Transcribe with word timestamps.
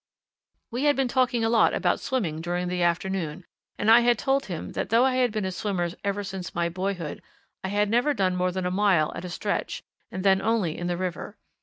We 0.71 0.85
had 0.85 0.95
been 0.95 1.07
talking 1.07 1.43
a 1.45 1.49
lot 1.49 1.75
about 1.75 1.99
swimming 1.99 2.41
during 2.41 2.69
the 2.69 2.81
afternoon, 2.81 3.45
and 3.77 3.91
I 3.91 3.99
had 3.99 4.17
told 4.17 4.45
him 4.47 4.71
that 4.71 4.89
though 4.89 5.05
I 5.05 5.17
had 5.17 5.31
been 5.31 5.45
a 5.45 5.51
swimmer 5.51 5.89
ever 6.03 6.23
since 6.23 6.49
boyhood, 6.49 7.21
I 7.63 7.67
had 7.67 7.87
never 7.87 8.15
done 8.15 8.35
more 8.35 8.51
than 8.51 8.65
a 8.65 8.71
mile 8.71 9.11
at 9.13 9.25
a 9.25 9.29
stretch, 9.29 9.83
and 10.11 10.23
then 10.25 10.41
only 10.41 10.75
in 10.75 10.87
the 10.87 10.97
river. 10.97 11.37